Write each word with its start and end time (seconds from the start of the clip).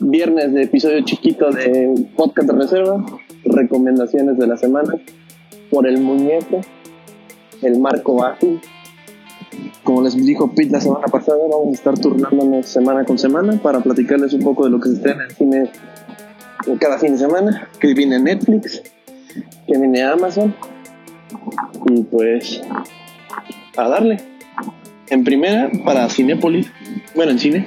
viernes 0.00 0.52
de 0.52 0.62
episodio 0.62 1.04
chiquito 1.04 1.50
de 1.50 2.08
Podcast 2.16 2.48
de 2.48 2.56
Reserva, 2.56 3.04
recomendaciones 3.44 4.38
de 4.38 4.46
la 4.46 4.56
semana, 4.56 4.94
por 5.70 5.86
el 5.86 6.00
muñeco, 6.00 6.60
el 7.62 7.78
Marco 7.78 8.16
Bajo. 8.16 8.60
Como 9.84 10.02
les 10.02 10.16
dijo 10.16 10.52
Pete 10.54 10.70
la 10.70 10.80
semana 10.80 11.06
pasada, 11.06 11.38
vamos 11.50 11.68
a 11.68 11.72
estar 11.72 11.98
turnándonos 11.98 12.66
semana 12.66 13.04
con 13.04 13.18
semana 13.18 13.60
para 13.62 13.80
platicarles 13.80 14.32
un 14.32 14.42
poco 14.42 14.64
de 14.64 14.70
lo 14.70 14.80
que 14.80 14.88
se 14.88 14.94
estrena 14.96 15.24
en 15.24 15.30
el 15.30 15.36
cine 15.36 15.70
cada 16.78 16.98
fin 16.98 17.12
de 17.12 17.18
semana, 17.18 17.68
que 17.78 17.94
viene 17.94 18.18
Netflix, 18.18 18.82
que 19.66 19.78
viene 19.78 20.02
Amazon. 20.02 20.54
Y 21.86 22.02
pues, 22.02 22.62
a 23.76 23.88
darle. 23.88 24.18
En 25.08 25.24
primera, 25.24 25.70
para 25.84 26.08
Cinépolis, 26.08 26.70
bueno, 27.16 27.32
en 27.32 27.38
cine, 27.38 27.66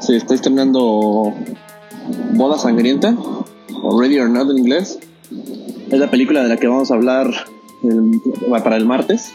se 0.00 0.16
está 0.16 0.34
estrenando 0.34 1.34
Boda 2.34 2.58
Sangrienta, 2.58 3.14
o 3.82 4.00
Ready 4.00 4.18
or 4.18 4.30
Not 4.30 4.50
en 4.50 4.58
inglés. 4.58 4.98
Es 5.90 5.98
la 5.98 6.10
película 6.10 6.42
de 6.42 6.48
la 6.48 6.56
que 6.56 6.66
vamos 6.66 6.90
a 6.90 6.94
hablar 6.94 7.30
para 8.62 8.76
el 8.76 8.86
martes. 8.86 9.32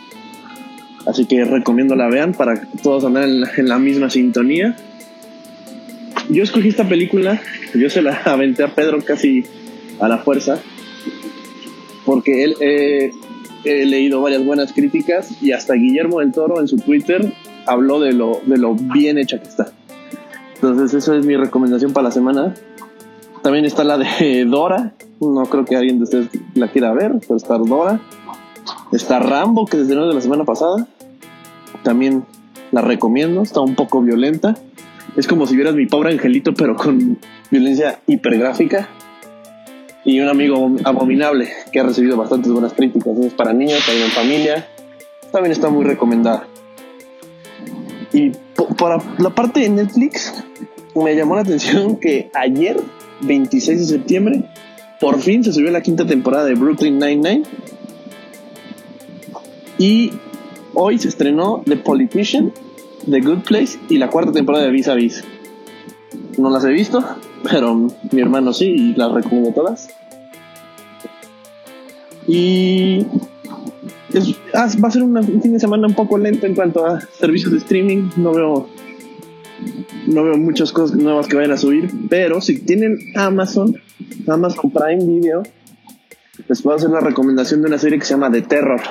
Así 1.06 1.26
que 1.26 1.46
recomiendo 1.46 1.96
la 1.96 2.08
vean 2.08 2.34
para 2.34 2.68
todos 2.82 3.06
andar 3.06 3.24
en 3.24 3.70
la, 3.70 3.80
misma 3.80 4.10
sintonía. 4.10 4.76
Yo 6.30 6.44
escogí 6.44 6.70
esta 6.70 6.90
película, 6.90 7.40
yo 7.76 7.90
se 7.90 8.02
la 8.02 8.16
aventé 8.26 8.64
a 8.64 8.74
Pedro 8.74 9.00
casi 9.04 9.46
a 10.00 10.08
la 10.08 10.18
fuerza, 10.18 10.60
porque 12.06 12.44
él, 12.44 12.56
eh, 12.60 13.12
he 13.64 13.86
leído 13.86 14.22
varias 14.22 14.44
buenas 14.44 14.74
críticas 14.74 15.30
y 15.42 15.52
hasta 15.52 15.76
Guillermo 15.76 16.22
del 16.22 16.32
Toro 16.32 16.60
en 16.60 16.68
su 16.68 16.78
Twitter 16.78 17.34
habló 17.68 18.00
de 18.00 18.14
lo, 18.14 18.42
de 18.46 18.58
lo 18.58 18.74
bien 18.74 19.20
hecha 19.20 19.40
que 19.40 19.48
está. 19.48 19.75
Entonces, 20.56 20.94
eso 20.94 21.14
es 21.14 21.26
mi 21.26 21.36
recomendación 21.36 21.94
para 21.94 22.06
la 22.06 22.12
semana. 22.12 22.54
También 23.42 23.66
está 23.66 23.84
la 23.84 23.98
de 23.98 24.46
Dora. 24.50 24.94
No 25.22 25.44
creo 25.44 25.66
que 25.66 25.76
alguien 25.76 25.98
de 25.98 26.04
ustedes 26.04 26.30
la 26.56 26.68
quiera 26.70 26.94
ver, 26.94 27.14
pero 27.22 27.38
está 27.38 27.58
Dora. 27.58 28.02
Está 28.92 29.20
Rambo, 29.20 29.66
que 29.66 29.78
desde 29.78 29.96
de 29.96 30.14
la 30.14 30.22
semana 30.22 30.46
pasada. 30.46 30.88
También 31.84 32.26
la 32.72 32.82
recomiendo. 32.82 33.42
Está 33.42 33.62
un 33.62 33.76
poco 33.76 34.02
violenta. 34.02 34.56
Es 35.16 35.28
como 35.28 35.46
si 35.46 35.56
vieras 35.56 35.76
mi 35.76 35.86
pobre 35.86 36.12
angelito, 36.12 36.54
pero 36.54 36.76
con 36.76 37.20
violencia 37.52 38.00
hipergráfica. 38.08 38.90
Y 40.04 40.20
un 40.20 40.28
amigo 40.28 40.72
abominable 40.84 41.50
que 41.72 41.80
ha 41.80 41.84
recibido 41.84 42.18
bastantes 42.18 42.52
buenas 42.52 42.74
críticas. 42.74 43.18
Es 43.18 43.34
para 43.34 43.54
niños, 43.54 43.86
también 43.86 44.06
en 44.06 44.12
familia. 44.12 44.68
También 45.32 45.52
está 45.52 45.70
muy 45.70 45.84
recomendada. 45.84 46.48
Y 48.14 48.32
por 48.78 49.02
la 49.20 49.30
parte 49.30 49.62
de 49.62 49.70
Netflix, 49.70 50.44
me 50.96 51.16
llamó 51.16 51.36
la 51.36 51.42
atención 51.42 51.98
que 51.98 52.30
ayer, 52.34 52.82
26 53.22 53.80
de 53.80 53.86
septiembre, 53.86 54.50
por 55.00 55.20
fin 55.20 55.44
se 55.44 55.52
subió 55.52 55.72
la 55.72 55.82
quinta 55.82 56.06
temporada 56.06 56.46
de 56.46 56.56
Brooklyn 56.56 56.98
Nine-Nine. 57.00 57.44
Y 59.78 60.12
hoy 60.74 60.98
se 60.98 61.10
estrenó 61.10 61.62
The 61.66 61.78
Politician, 61.78 62.54
The 63.10 63.20
Good 63.20 63.40
Place 63.40 63.78
y 63.90 63.98
la 63.98 64.10
cuarta 64.10 64.32
temporada 64.32 64.64
de 64.64 64.72
Vis 64.72 64.88
a 64.88 64.94
Vis. 64.94 65.24
No 66.38 66.50
las 66.50 66.64
he 66.64 66.70
visto, 66.70 67.04
pero 67.44 67.76
mi 67.76 68.22
hermano 68.22 68.54
sí 68.54 68.66
y 68.66 68.96
las 68.96 69.12
recomiendo 69.12 69.52
todas. 69.52 69.90
Y 72.28 73.06
Ah, 74.54 74.70
va 74.82 74.88
a 74.88 74.92
ser 74.92 75.04
un 75.04 75.42
fin 75.42 75.54
de 75.54 75.60
semana 75.60 75.88
un 75.88 75.94
poco 75.94 76.18
lento 76.18 76.46
en 76.46 76.56
cuanto 76.56 76.86
a 76.86 77.02
servicios 77.02 77.52
de 77.52 77.58
streaming. 77.58 78.10
No 78.18 78.34
veo, 78.34 78.70
no 80.08 80.24
veo 80.24 80.38
muchas 80.38 80.72
cosas 80.72 80.96
nuevas 80.96 81.28
que 81.28 81.36
vayan 81.36 81.52
a 81.52 81.58
subir. 81.58 81.90
Pero 82.10 82.40
si 82.42 82.60
tienen 82.60 82.98
Amazon, 83.16 83.76
Amazon 84.28 84.72
Prime 84.72 85.06
Video, 85.06 85.44
les 86.48 86.62
puedo 86.62 86.78
hacer 86.78 86.90
la 86.90 87.02
recomendación 87.02 87.62
de 87.62 87.68
una 87.68 87.78
serie 87.78 88.00
que 88.00 88.06
se 88.06 88.14
llama 88.14 88.32
The 88.32 88.44
Terror. 88.44 88.82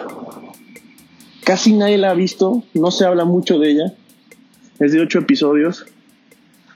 Casi 1.44 1.72
nadie 1.74 1.98
la 1.98 2.10
ha 2.10 2.14
visto, 2.14 2.64
no 2.74 2.90
se 2.90 3.04
habla 3.04 3.24
mucho 3.24 3.58
de 3.58 3.70
ella. 3.70 3.94
Es 4.78 4.92
de 4.92 5.00
ocho 5.00 5.20
episodios 5.20 5.86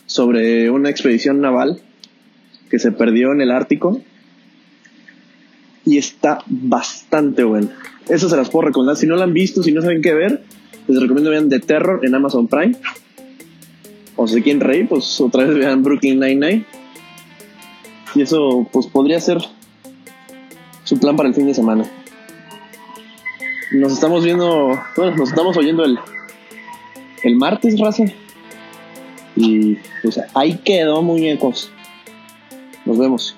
sobre 0.07 0.71
una 0.71 0.89
expedición 0.89 1.41
naval 1.41 1.81
que 2.71 2.79
se 2.79 2.93
perdió 2.93 3.33
en 3.33 3.41
el 3.41 3.51
Ártico 3.51 4.01
y 5.85 5.99
está 5.99 6.39
bastante 6.47 7.45
buena. 7.45 7.69
Eso 8.09 8.29
se 8.29 8.37
las 8.37 8.51
puedo 8.51 8.69
recomendar. 8.69 8.97
Si 8.97 9.07
no 9.07 9.17
la 9.17 9.25
han 9.25 9.35
visto, 9.35 9.63
si 9.63 9.73
no 9.73 9.83
saben 9.83 10.03
qué 10.03 10.15
ver, 10.15 10.43
les 10.87 11.01
recomiendo 11.01 11.31
vean 11.31 11.49
The 11.49 11.61
Terror 11.61 12.01
en 12.05 12.15
Amazon 12.15 12.49
Prime. 12.49 12.77
O 14.17 14.27
si 14.27 14.43
quieren 14.43 14.61
reír, 14.61 14.89
pues 14.89 15.21
otra 15.21 15.45
vez 15.45 15.57
vean 15.57 15.83
Brooklyn 15.83 16.19
Nine-Nine. 16.19 16.65
Y 18.15 18.23
eso, 18.23 18.67
pues 18.73 18.87
podría 18.87 19.21
ser 19.21 19.39
su 20.85 20.99
plan 20.99 21.17
para 21.17 21.29
el 21.29 21.35
fin 21.35 21.47
de 21.47 21.55
semana. 21.55 21.85
Nos 23.73 23.93
estamos 23.93 24.25
viendo, 24.25 24.81
bueno, 24.97 25.17
nos 25.17 25.29
estamos 25.29 25.57
oyendo 25.57 25.85
el, 25.85 25.99
el 27.23 27.37
martes, 27.37 27.79
raza. 27.79 28.05
Y 29.37 29.77
pues 30.03 30.19
ahí 30.35 30.59
quedó, 30.65 31.03
muñecos. 31.03 31.71
Nos 32.87 32.99
vemos. 32.99 33.37